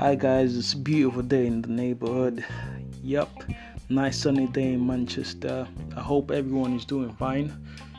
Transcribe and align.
Hi 0.00 0.14
guys, 0.14 0.56
it's 0.56 0.72
a 0.72 0.78
beautiful 0.78 1.20
day 1.20 1.46
in 1.46 1.60
the 1.60 1.68
neighborhood. 1.68 2.42
Yup, 3.02 3.44
nice 3.90 4.16
sunny 4.16 4.46
day 4.46 4.72
in 4.72 4.86
Manchester. 4.86 5.68
I 5.94 6.00
hope 6.00 6.30
everyone 6.30 6.74
is 6.74 6.86
doing 6.86 7.12
fine 7.16 7.52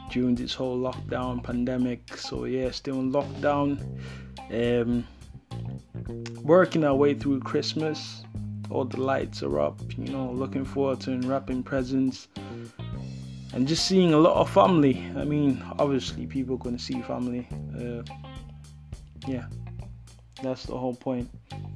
during 0.10 0.34
this 0.34 0.52
whole 0.52 0.80
lockdown 0.80 1.44
pandemic. 1.44 2.18
So 2.18 2.46
yeah, 2.46 2.72
still 2.72 3.00
in 3.02 3.12
lockdown. 3.12 3.78
Um, 4.52 5.06
working 6.42 6.84
our 6.86 6.96
way 6.96 7.14
through 7.14 7.42
Christmas. 7.42 8.24
All 8.72 8.86
the 8.86 9.00
lights 9.00 9.44
are 9.44 9.60
up. 9.60 9.80
You 9.96 10.12
know, 10.12 10.32
looking 10.32 10.66
forward 10.66 11.02
to 11.02 11.12
unwrapping 11.12 11.62
presents 11.62 12.30
and 13.54 13.68
just 13.68 13.86
seeing 13.86 14.16
a 14.16 14.18
lot 14.18 14.38
of 14.38 14.50
family. 14.50 15.08
I 15.16 15.24
mean, 15.24 15.64
obviously, 15.78 16.26
people 16.26 16.56
are 16.56 16.64
going 16.64 16.78
to 16.78 16.84
see 16.84 17.00
family. 17.04 17.48
Uh, 17.80 18.02
yeah, 19.28 19.46
that's 20.42 20.64
the 20.64 20.78
whole 20.78 20.96
point. 20.96 21.30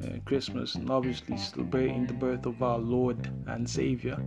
Uh, 0.03 0.17
Christmas, 0.25 0.75
and 0.75 0.89
obviously 0.89 1.37
celebrating 1.37 2.05
the 2.05 2.13
birth 2.13 2.45
of 2.45 2.61
our 2.61 2.77
Lord 2.77 3.29
and 3.47 3.69
Savior, 3.69 4.17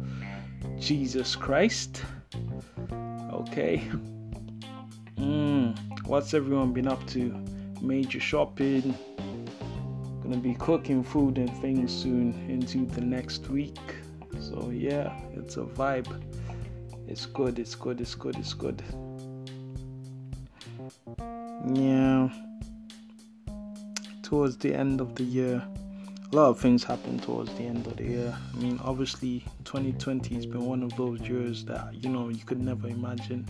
Jesus 0.79 1.37
Christ. 1.37 2.03
Okay. 3.33 3.83
Mm, 5.19 5.77
what's 6.07 6.33
everyone 6.33 6.73
been 6.73 6.87
up 6.87 7.05
to? 7.09 7.35
Major 7.83 8.21
shopping. 8.21 8.95
Gonna 10.23 10.37
be 10.37 10.55
cooking 10.55 11.03
food 11.03 11.39
and 11.39 11.51
things 11.61 11.93
soon 11.93 12.33
into 12.49 12.87
the 12.87 13.01
next 13.01 13.49
week. 13.49 13.81
So 14.39 14.71
yeah, 14.73 15.19
it's 15.35 15.57
a 15.57 15.63
vibe. 15.63 16.23
It's 17.09 17.27
good, 17.27 17.59
it's 17.59 17.75
good, 17.75 18.01
it's 18.01 18.15
good, 18.15 18.37
it's 18.37 18.55
good. 18.55 18.81
Yeah. 21.75 22.08
Towards 24.29 24.59
the 24.59 24.75
end 24.75 25.01
of 25.01 25.15
the 25.15 25.23
year, 25.23 25.67
a 26.31 26.37
lot 26.37 26.51
of 26.51 26.61
things 26.61 26.85
happen 26.85 27.19
towards 27.19 27.51
the 27.55 27.63
end 27.63 27.87
of 27.87 27.97
the 27.97 28.05
year. 28.05 28.37
I 28.53 28.59
mean, 28.59 28.79
obviously, 28.85 29.43
2020 29.65 30.35
has 30.35 30.45
been 30.45 30.67
one 30.67 30.83
of 30.83 30.95
those 30.99 31.19
years 31.23 31.65
that 31.65 31.95
you 31.95 32.11
know 32.11 32.29
you 32.29 32.45
could 32.45 32.61
never 32.61 32.89
imagine. 32.89 33.47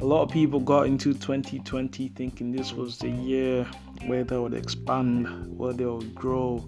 A 0.00 0.04
lot 0.06 0.22
of 0.22 0.30
people 0.30 0.60
got 0.60 0.86
into 0.86 1.12
2020 1.12 2.08
thinking 2.08 2.52
this 2.52 2.72
was 2.72 2.96
the 2.96 3.10
year 3.10 3.64
where 4.06 4.24
they 4.24 4.38
would 4.38 4.54
expand, 4.54 5.28
where 5.58 5.74
they 5.74 5.84
would 5.84 6.14
grow, 6.14 6.66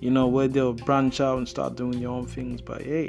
you 0.00 0.10
know, 0.10 0.26
where 0.26 0.48
they'll 0.48 0.72
branch 0.72 1.20
out 1.20 1.38
and 1.38 1.48
start 1.48 1.76
doing 1.76 2.00
their 2.00 2.10
own 2.10 2.26
things. 2.26 2.60
But 2.60 2.82
hey, 2.82 3.08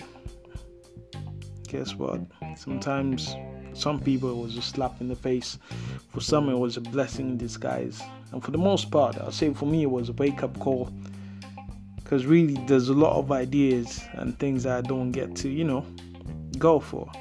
guess 1.68 1.96
what? 1.96 2.22
Sometimes 2.56 3.36
some 3.76 4.00
people 4.00 4.32
it 4.32 4.42
was 4.42 4.58
a 4.58 4.62
slap 4.62 5.02
in 5.02 5.10
the 5.10 5.16
face. 5.16 5.60
For 6.10 6.22
some 6.22 6.50
it 6.50 6.58
was 6.58 6.78
a 6.78 6.82
blessing 6.82 7.30
in 7.30 7.38
disguise. 7.38 8.02
And 8.32 8.44
for 8.44 8.52
the 8.52 8.58
most 8.58 8.90
part, 8.90 9.18
I'll 9.18 9.32
say 9.32 9.54
for 9.54 9.66
me 9.66 9.84
it 9.84 9.92
was 9.92 10.10
a 10.10 10.14
wake 10.14 10.44
up 10.44 10.58
call. 10.60 10.92
Because 11.98 12.26
really 12.26 12.56
there's 12.68 12.90
a 12.90 12.94
lot 12.94 13.18
of 13.18 13.32
ideas 13.32 14.02
and 14.14 14.38
things 14.40 14.64
that 14.64 14.78
I 14.78 14.82
don't 14.82 15.12
get 15.12 15.36
to, 15.38 15.50
you 15.50 15.66
know, 15.66 15.86
go 16.58 16.80
for. 16.80 17.12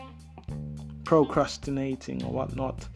Procrastinating 1.04 2.22
or 2.24 2.32
whatnot. 2.32 2.86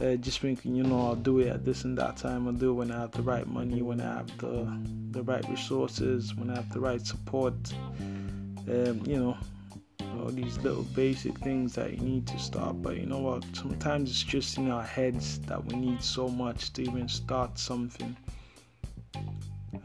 Uh, 0.00 0.16
just 0.16 0.40
thinking, 0.40 0.74
you 0.74 0.82
know, 0.82 1.08
I'll 1.08 1.14
do 1.14 1.40
it 1.40 1.48
at 1.48 1.64
this 1.64 1.84
and 1.84 1.96
that 1.98 2.16
time. 2.16 2.46
I'll 2.46 2.54
do 2.54 2.70
it 2.70 2.74
when 2.74 2.90
I 2.90 3.00
have 3.00 3.12
the 3.12 3.22
right 3.22 3.46
money, 3.46 3.82
when 3.82 4.00
I 4.00 4.16
have 4.16 4.38
the 4.38 4.66
the 5.10 5.22
right 5.22 5.46
resources, 5.48 6.34
when 6.34 6.48
I 6.50 6.56
have 6.56 6.72
the 6.72 6.80
right 6.80 7.06
support. 7.06 7.54
Um, 8.66 9.02
you 9.04 9.18
know, 9.18 9.36
all 10.20 10.30
these 10.30 10.58
little 10.58 10.82
basic 10.82 11.38
things 11.38 11.74
that 11.74 11.92
you 11.92 11.98
need 11.98 12.26
to 12.26 12.38
start. 12.38 12.82
But 12.82 12.96
you 12.96 13.06
know 13.06 13.18
what? 13.18 13.44
Sometimes 13.54 14.10
it's 14.10 14.22
just 14.22 14.58
in 14.58 14.70
our 14.70 14.82
heads 14.82 15.40
that 15.40 15.64
we 15.64 15.76
need 15.76 16.02
so 16.02 16.28
much 16.28 16.72
to 16.74 16.82
even 16.82 17.08
start 17.08 17.58
something. 17.58 18.16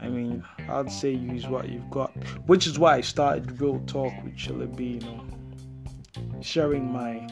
I 0.00 0.08
mean, 0.08 0.44
I'd 0.68 0.92
say 0.92 1.12
use 1.12 1.46
what 1.46 1.68
you've 1.68 1.90
got, 1.90 2.10
which 2.46 2.66
is 2.66 2.78
why 2.78 2.96
I 2.96 3.00
started 3.00 3.60
Real 3.60 3.80
Talk 3.86 4.12
with 4.22 4.36
Chilla 4.36 4.74
B, 4.76 4.84
you 4.84 5.00
know, 5.00 5.24
sharing 6.42 6.92
my 6.92 7.26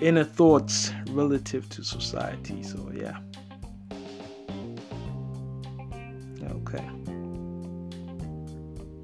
inner 0.00 0.24
thoughts 0.24 0.92
relative 1.10 1.68
to 1.70 1.84
society. 1.84 2.62
So, 2.62 2.90
yeah. 2.94 3.18
Okay. 6.50 6.84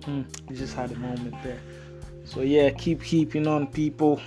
Hmm, 0.04 0.22
just 0.52 0.74
had 0.74 0.92
a 0.92 0.96
moment 0.96 1.34
there. 1.42 1.60
So 2.30 2.42
yeah, 2.42 2.70
keep 2.70 3.02
keeping 3.02 3.48
on, 3.48 3.66
people. 3.66 4.20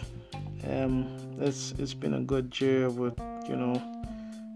Um, 0.67 1.07
it's 1.39 1.71
it's 1.79 1.93
been 1.93 2.15
a 2.15 2.19
good 2.19 2.59
year 2.59 2.89
with 2.89 3.17
you 3.47 3.55
know 3.55 3.81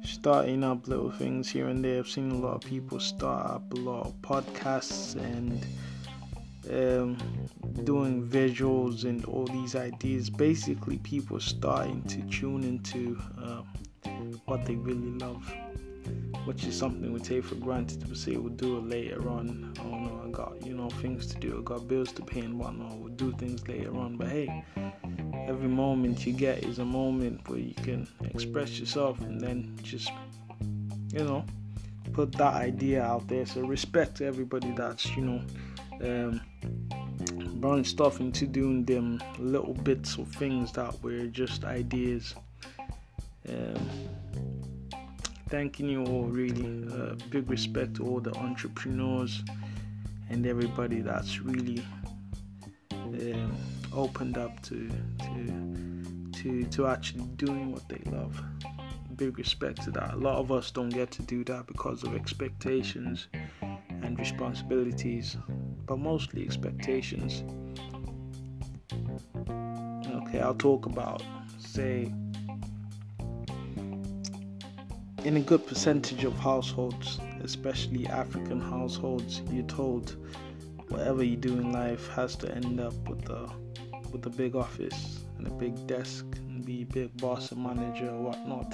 starting 0.04 0.66
up 0.66 0.86
little 0.90 1.12
things 1.12 1.48
here 1.50 1.70
and 1.70 1.82
there. 1.82 2.00
I've 2.00 2.10
seen 2.10 2.30
a 2.32 2.38
lot 2.38 2.56
of 2.56 2.70
people 2.70 3.00
start 3.00 3.50
up 3.50 3.72
a 3.72 3.78
lot 3.78 4.06
of 4.08 4.22
podcasts 4.22 5.16
and 5.16 5.66
um, 6.70 7.18
doing 7.86 8.28
visuals 8.28 9.06
and 9.06 9.24
all 9.24 9.46
these 9.46 9.78
ideas. 9.78 10.30
Basically, 10.30 10.98
people 10.98 11.40
starting 11.40 12.02
to 12.04 12.22
tune 12.24 12.66
into 12.66 13.18
uh, 13.42 13.62
what 14.44 14.66
they 14.66 14.76
really 14.76 15.18
love 15.20 15.50
which 16.46 16.64
is 16.64 16.78
something 16.78 17.12
we 17.12 17.20
take 17.20 17.44
for 17.44 17.56
granted. 17.56 18.08
We 18.10 18.16
say 18.16 18.38
we'll 18.38 18.54
do 18.54 18.78
it 18.78 18.86
later 18.86 19.28
on. 19.30 19.74
I 19.80 19.84
got 20.38 20.64
you 20.64 20.76
know 20.76 20.90
things 21.02 21.26
to 21.26 21.40
do. 21.40 21.62
Got 21.64 21.88
bills 21.88 22.12
to 22.12 22.22
pay 22.22 22.42
and 22.42 22.60
whatnot. 22.60 22.96
We'll 22.98 23.14
do 23.14 23.32
things 23.34 23.68
later 23.68 23.98
on. 23.98 24.18
But 24.18 24.28
hey, 24.28 24.64
every 25.48 25.68
moment 25.68 26.28
you 26.28 26.34
get 26.34 26.64
is 26.64 26.78
a 26.78 26.86
moment 26.86 27.50
where 27.50 27.58
you 27.58 27.74
can 27.74 28.08
express 28.22 28.80
yourself 28.80 29.20
and 29.22 29.42
then 29.42 29.76
just 29.82 30.12
you 31.12 31.24
know 31.24 31.44
put 32.14 32.32
that 32.34 32.54
idea 32.54 33.02
out 33.02 33.28
there. 33.28 33.48
So 33.48 33.62
respect 33.62 34.18
to 34.18 34.26
everybody 34.26 34.72
that's 34.72 35.06
you 35.18 35.24
know 35.24 35.42
um, 36.08 36.42
branched 37.60 38.00
off 38.00 38.20
into 38.20 38.46
doing 38.46 38.86
them 38.86 39.20
little 39.40 39.74
bits 39.74 40.20
of 40.20 40.28
things 40.28 40.72
that 40.74 41.02
were 41.02 41.26
just 41.26 41.64
ideas. 41.64 42.36
Um, 43.50 43.90
thanking 45.50 45.90
you 45.90 46.04
all 46.06 46.26
really 46.26 46.86
uh, 46.94 47.16
big 47.32 47.50
respect 47.50 47.96
to 47.96 48.06
all 48.06 48.20
the 48.20 48.36
entrepreneurs 48.36 49.42
and 50.30 50.46
everybody 50.46 51.02
that's 51.02 51.40
really 51.40 51.86
um, 52.92 53.56
opened 53.94 54.38
up 54.38 54.62
to 54.64 54.90
to 55.20 56.32
to 56.34 56.64
to 56.66 56.88
actually 56.88 57.24
doing 57.36 57.72
what 57.72 57.88
they 57.90 58.02
love. 58.12 58.42
Big 59.16 59.38
respect 59.38 59.82
to 59.84 59.92
that. 59.92 60.14
A 60.14 60.18
lot 60.18 60.38
of 60.38 60.52
us 60.52 60.70
don't 60.70 60.90
get 60.90 61.10
to 61.12 61.24
do 61.24 61.44
that 61.46 61.66
because 61.66 62.04
of 62.04 62.16
expectations 62.16 63.28
and 64.04 64.20
responsibilities 64.20 65.38
but 65.88 65.98
mostly 65.98 66.44
expectations. 66.44 67.44
Okay 70.28 70.40
i'll 70.42 70.56
talk 70.56 70.86
about 70.86 71.24
say 71.58 72.12
in 75.28 75.36
a 75.36 75.42
good 75.42 75.68
percentage 75.68 76.24
of 76.24 76.34
households, 76.40 77.20
especially 77.44 78.08
African 78.08 78.62
households, 78.62 79.42
you're 79.52 79.66
told 79.66 80.16
whatever 80.88 81.22
you 81.22 81.36
do 81.36 81.52
in 81.52 81.74
life 81.74 82.08
has 82.08 82.38
to 82.38 82.50
end 82.56 82.80
up 82.80 82.94
with 83.10 83.30
a 83.30 83.52
with 84.14 84.26
a 84.26 84.30
big 84.30 84.56
office 84.56 85.26
and 85.38 85.46
a 85.46 85.50
big 85.50 85.86
desk 85.86 86.26
and 86.48 86.66
be 86.66 86.84
a 86.84 86.86
big 86.86 87.18
boss 87.18 87.52
and 87.52 87.62
manager 87.62 88.10
or 88.10 88.22
whatnot. 88.22 88.74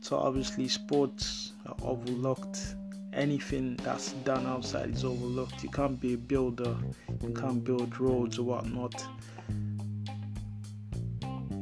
So 0.00 0.16
obviously 0.16 0.68
sports 0.68 1.54
are 1.66 1.74
overlooked. 1.82 2.76
Anything 3.12 3.80
that's 3.82 4.12
done 4.22 4.46
outside 4.46 4.90
is 4.90 5.04
overlooked. 5.04 5.64
You 5.64 5.70
can't 5.70 6.00
be 6.00 6.14
a 6.14 6.18
builder, 6.18 6.76
you 7.20 7.30
can't 7.30 7.64
build 7.64 7.98
roads 7.98 8.38
or 8.38 8.44
whatnot. 8.44 9.04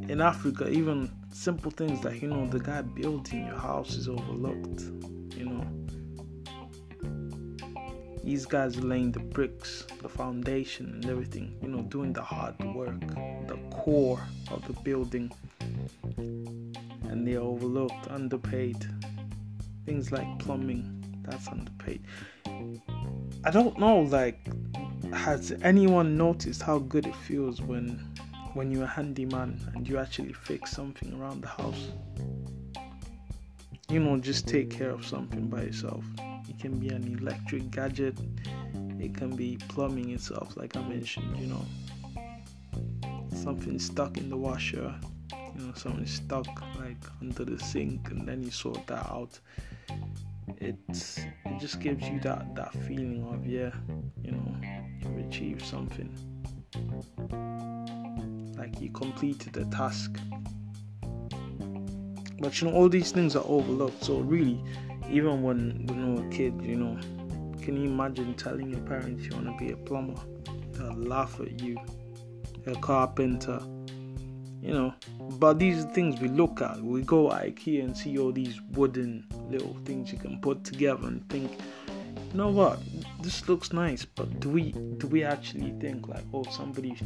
In 0.08 0.20
Africa, 0.20 0.68
even 0.68 1.10
simple 1.32 1.70
things 1.70 2.04
like 2.04 2.22
you 2.22 2.28
know 2.28 2.46
the 2.46 2.60
guy 2.60 2.82
building 2.82 3.46
your 3.46 3.58
house 3.58 3.94
is 3.94 4.08
overlooked 4.08 4.82
you 5.36 5.46
know. 5.46 5.66
These 8.22 8.46
guys 8.46 8.76
laying 8.82 9.12
the 9.12 9.20
bricks 9.20 9.84
the 10.02 10.08
foundation 10.08 10.86
and 10.94 11.06
everything 11.06 11.58
you 11.60 11.68
know 11.68 11.82
doing 11.82 12.12
the 12.12 12.22
hard 12.22 12.54
work 12.74 13.00
the 13.46 13.58
core 13.70 14.20
of 14.50 14.66
the 14.66 14.72
building. 14.84 15.32
And 16.16 17.26
they're 17.26 17.40
overlooked 17.40 18.08
underpaid. 18.08 18.76
Things 19.84 20.12
like 20.12 20.38
plumbing 20.38 21.22
that's 21.22 21.48
underpaid. 21.48 22.02
I 23.44 23.50
don't 23.50 23.78
know 23.78 24.00
like 24.00 24.38
has 25.12 25.52
anyone 25.62 26.16
noticed 26.16 26.62
how 26.62 26.78
good 26.78 27.06
it 27.06 27.14
feels 27.14 27.60
when 27.60 28.12
when 28.56 28.70
you're 28.70 28.84
a 28.84 28.86
handyman 28.86 29.60
and 29.74 29.86
you 29.86 29.98
actually 29.98 30.32
fix 30.32 30.70
something 30.70 31.12
around 31.20 31.42
the 31.42 31.46
house. 31.46 31.88
You 33.90 34.00
know, 34.00 34.16
just 34.16 34.48
take 34.48 34.70
care 34.70 34.88
of 34.88 35.04
something 35.04 35.46
by 35.48 35.64
yourself. 35.64 36.02
It 36.48 36.58
can 36.58 36.78
be 36.78 36.88
an 36.88 37.18
electric 37.20 37.70
gadget, 37.70 38.18
it 38.98 39.14
can 39.14 39.36
be 39.36 39.58
plumbing 39.68 40.10
itself, 40.10 40.56
like 40.56 40.74
I 40.74 40.82
mentioned, 40.88 41.38
you 41.38 41.48
know. 41.48 41.64
Something 43.34 43.78
stuck 43.78 44.16
in 44.16 44.30
the 44.30 44.38
washer, 44.38 44.94
you 45.54 45.66
know, 45.66 45.74
something 45.74 46.06
stuck 46.06 46.48
like 46.80 47.04
under 47.20 47.44
the 47.44 47.60
sink, 47.62 48.10
and 48.10 48.26
then 48.26 48.42
you 48.42 48.50
sort 48.50 48.86
that 48.86 49.06
out. 49.10 49.38
it's 50.58 51.18
it 51.18 51.60
just 51.60 51.78
gives 51.80 52.08
you 52.08 52.18
that 52.20 52.54
that 52.54 52.72
feeling 52.86 53.22
of 53.32 53.46
yeah, 53.46 53.72
you 54.24 54.32
know, 54.32 54.56
you've 55.02 55.26
achieved 55.28 55.62
something. 55.62 56.10
Like 58.66 58.80
you 58.80 58.90
completed 58.90 59.52
the 59.52 59.64
task. 59.66 60.18
But 62.40 62.60
you 62.60 62.68
know, 62.68 62.74
all 62.74 62.88
these 62.88 63.12
things 63.12 63.36
are 63.36 63.44
overlooked. 63.46 64.02
So 64.02 64.18
really, 64.18 64.60
even 65.08 65.42
when 65.42 65.86
you 65.88 66.14
were 66.14 66.26
a 66.26 66.30
kid, 66.30 66.60
you 66.62 66.74
know, 66.74 66.98
can 67.62 67.76
you 67.76 67.88
imagine 67.88 68.34
telling 68.34 68.70
your 68.70 68.80
parents 68.80 69.24
you 69.24 69.30
want 69.36 69.46
to 69.46 69.64
be 69.64 69.70
a 69.70 69.76
plumber? 69.76 70.20
They'll 70.72 70.96
laugh 70.96 71.38
at 71.40 71.60
you. 71.60 71.78
A 72.66 72.74
carpenter. 72.80 73.60
You 74.60 74.72
know, 74.72 74.94
but 75.38 75.60
these 75.60 75.84
things 75.86 76.20
we 76.20 76.26
look 76.26 76.60
at. 76.60 76.80
We 76.82 77.02
go 77.02 77.28
IKEA 77.28 77.84
and 77.84 77.96
see 77.96 78.18
all 78.18 78.32
these 78.32 78.60
wooden 78.72 79.24
little 79.48 79.76
things 79.84 80.10
you 80.10 80.18
can 80.18 80.40
put 80.40 80.64
together 80.64 81.06
and 81.06 81.26
think, 81.28 81.52
you 82.32 82.36
know 82.36 82.48
what, 82.48 82.80
this 83.22 83.48
looks 83.48 83.72
nice. 83.72 84.04
But 84.04 84.40
do 84.40 84.48
we 84.48 84.72
do 84.72 85.06
we 85.06 85.22
actually 85.22 85.72
think 85.78 86.08
like, 86.08 86.24
oh, 86.34 86.42
somebody 86.50 86.96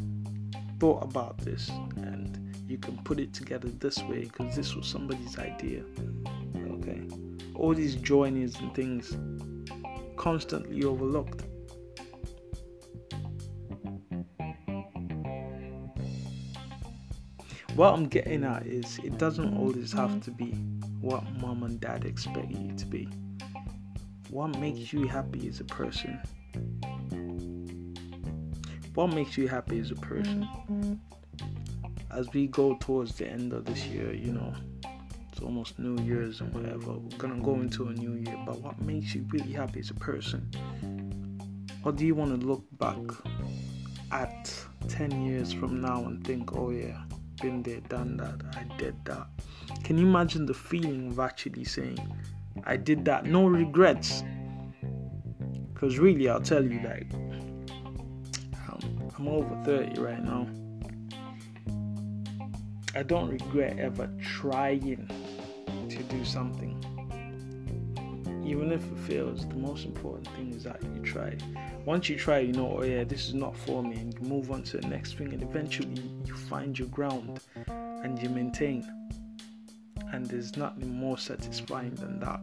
thought 0.81 1.05
about 1.05 1.37
this 1.39 1.71
and 1.97 2.55
you 2.67 2.79
can 2.79 2.97
put 3.05 3.21
it 3.21 3.35
together 3.35 3.69
this 3.69 4.03
way 4.05 4.21
because 4.21 4.57
this 4.57 4.75
was 4.75 4.87
somebody's 4.87 5.39
idea. 5.39 5.83
Okay, 6.57 7.03
all 7.55 7.75
these 7.75 7.97
joinings 7.97 8.59
and 8.61 8.75
things 8.75 9.17
constantly 10.17 10.85
overlooked. 10.85 11.45
What 17.77 17.95
I'm 17.95 18.07
getting 18.07 18.45
at 18.45 18.67
is 18.67 18.99
it 19.05 19.19
doesn't 19.19 19.57
always 19.57 19.93
have 19.93 20.23
to 20.25 20.31
be 20.31 20.53
what 21.01 21.25
mom 21.41 21.63
and 21.63 21.81
dad 21.81 22.05
expect 22.05 22.51
you 22.51 22.75
to 22.77 22.87
be. 22.87 23.09
What 24.31 24.59
makes 24.59 24.93
you 24.93 25.07
happy 25.07 25.49
as 25.49 25.61
a 25.61 25.65
person? 25.65 26.21
What 28.95 29.13
makes 29.15 29.37
you 29.39 29.49
happy 29.49 29.79
as 29.79 29.91
a 29.91 29.97
person? 29.97 30.49
As 32.11 32.33
we 32.33 32.49
go 32.49 32.77
towards 32.81 33.15
the 33.15 33.29
end 33.29 33.53
of 33.53 33.65
this 33.65 33.87
year, 33.87 34.13
you 34.13 34.33
know, 34.33 34.53
it's 35.31 35.41
almost 35.41 35.79
New 35.79 36.03
Year's 36.03 36.41
and 36.41 36.53
whatever. 36.53 36.93
We're 36.93 37.17
gonna 37.19 37.41
go 37.41 37.55
into 37.55 37.89
a 37.89 37.93
new 37.93 38.15
year, 38.15 38.37
but 38.45 38.61
what 38.61 38.81
makes 38.81 39.15
you 39.15 39.25
really 39.31 39.53
happy 39.53 39.81
as 39.81 39.91
a 39.91 39.95
person? 39.95 40.51
Or 41.85 41.93
do 41.93 42.05
you 42.05 42.15
want 42.15 42.39
to 42.39 42.47
look 42.47 42.65
back 42.79 42.99
at 44.13 44.53
10 44.89 45.25
years 45.25 45.53
from 45.53 45.81
now 45.81 46.05
and 46.05 46.25
think, 46.27 46.57
oh 46.57 46.71
yeah, 46.71 47.03
been 47.41 47.63
there, 47.63 47.81
done 47.89 48.17
that, 48.19 48.43
I 48.57 48.65
did 48.77 48.97
that. 49.05 49.29
Can 49.85 49.97
you 49.97 50.07
imagine 50.07 50.47
the 50.47 50.55
feeling 50.55 51.11
of 51.11 51.21
actually 51.21 51.65
saying, 51.65 51.99
I 52.65 52.77
did 52.77 53.05
that, 53.07 53.25
no 53.25 53.47
regrets? 53.47 54.23
Because 55.73 55.99
really, 55.99 56.29
I'll 56.29 56.41
tell 56.41 56.63
you, 56.65 56.81
like, 56.85 57.11
I'm, 59.21 59.29
over 59.29 59.55
30 59.65 60.01
right 60.01 60.25
now. 60.25 60.47
I 62.95 63.03
don't 63.03 63.29
regret 63.29 63.79
ever 63.79 64.09
trying 64.23 65.07
to 65.91 66.03
do 66.05 66.25
something. 66.25 66.75
Even 68.45 68.73
if 68.73 68.83
it 68.83 68.99
fails, 69.01 69.47
the 69.47 69.57
most 69.57 69.85
important 69.85 70.27
thing 70.29 70.55
is 70.55 70.65
that 70.65 70.83
you 70.83 71.03
try. 71.03 71.37
Once 71.85 72.09
you 72.09 72.17
try, 72.17 72.39
you 72.39 72.55
know, 72.55 72.79
oh 72.79 72.83
yeah, 72.83 73.05
this 73.05 73.29
is 73.29 73.35
not 73.35 73.55
for 73.55 73.83
me, 73.83 73.97
and 73.97 74.15
you 74.15 74.21
move 74.21 74.51
on 74.51 74.63
to 74.63 74.79
the 74.79 74.89
next 74.89 75.17
thing, 75.17 75.35
and 75.35 75.43
eventually 75.43 76.03
you 76.25 76.35
find 76.35 76.79
your 76.79 76.89
ground 76.89 77.41
and 77.69 78.21
you 78.23 78.31
maintain. 78.31 78.85
And 80.13 80.25
there's 80.25 80.57
nothing 80.57 80.95
more 80.95 81.19
satisfying 81.19 81.95
than 81.95 82.19
that. 82.21 82.41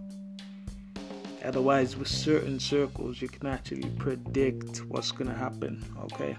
Otherwise, 1.43 1.95
with 1.95 2.07
certain 2.07 2.59
circles, 2.59 3.21
you 3.21 3.27
can 3.27 3.47
actually 3.47 3.89
predict 3.97 4.79
what's 4.87 5.11
gonna 5.11 5.33
happen. 5.33 5.83
Okay. 6.05 6.35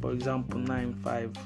For 0.00 0.12
example, 0.12 0.58
9 0.58 0.94
5 1.02 1.36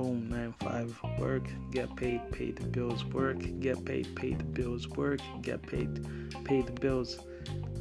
boom, 0.00 0.30
nine 0.30 0.54
five, 0.60 0.98
work, 1.18 1.42
get 1.72 1.94
paid, 1.94 2.20
pay 2.32 2.52
the 2.52 2.64
bills, 2.64 3.04
work, 3.04 3.38
get 3.60 3.84
paid, 3.84 4.14
pay 4.16 4.32
the 4.32 4.44
bills, 4.44 4.88
work, 4.88 5.20
get 5.42 5.60
paid, 5.62 5.90
pay 6.44 6.62
the 6.62 6.72
bills. 6.72 7.18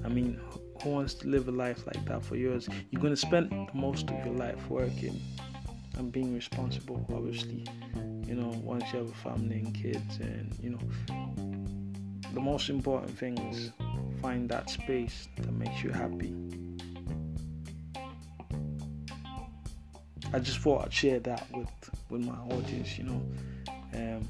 I 0.04 0.10
mean, 0.10 0.38
who 0.82 0.90
wants 0.90 1.14
to 1.16 1.28
live 1.28 1.48
a 1.48 1.52
life 1.52 1.88
like 1.88 2.04
that 2.08 2.24
for 2.26 2.36
yours? 2.36 2.68
You're 2.92 3.02
gonna 3.02 3.16
spend 3.16 3.54
most 3.74 4.10
of 4.10 4.26
your 4.26 4.36
life 4.36 4.70
working 4.70 5.22
and 5.98 6.12
being 6.12 6.34
responsible, 6.34 7.06
obviously. 7.14 7.66
You 8.26 8.36
know, 8.36 8.50
once 8.64 8.84
you 8.92 9.00
have 9.00 9.10
a 9.10 9.16
family 9.30 9.60
and 9.60 9.74
kids, 9.74 10.18
and 10.20 10.54
you 10.62 10.72
know, 10.72 11.79
the 12.34 12.42
most 12.42 12.70
important 12.70 13.18
thing 13.18 13.38
is 13.38 13.72
find 14.22 14.50
that 14.50 14.70
space 14.70 15.28
that 15.38 15.52
makes 15.54 15.84
you 15.84 15.92
happy. 15.92 16.36
I 20.32 20.40
just 20.40 20.60
thought 20.60 20.86
I'd 20.86 20.94
share 20.94 21.20
that 21.22 21.48
with 21.56 21.70
with 22.10 22.22
my 22.22 22.36
audience, 22.56 22.98
you 22.98 23.06
know. 23.06 23.22
Um, 23.94 24.30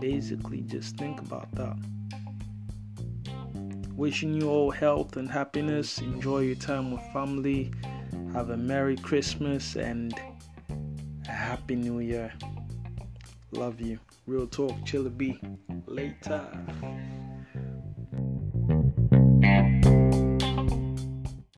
basically, 0.00 0.62
just 0.62 0.96
think 0.96 1.20
about 1.20 1.50
that. 1.54 1.76
Wishing 3.94 4.34
you 4.34 4.48
all 4.48 4.70
health 4.70 5.16
and 5.16 5.30
happiness. 5.30 5.98
Enjoy 5.98 6.40
your 6.40 6.56
time 6.56 6.90
with 6.90 7.02
family. 7.12 7.72
Have 8.32 8.50
a 8.50 8.56
Merry 8.56 8.96
Christmas 8.96 9.76
and 9.76 10.14
a 11.28 11.32
Happy 11.32 11.76
New 11.76 12.00
Year. 12.00 12.32
Love 13.52 13.80
you. 13.80 13.98
Real 14.28 14.46
Talk 14.46 14.72
Chilla 14.84 15.08
B. 15.08 15.40
Later. 15.86 16.44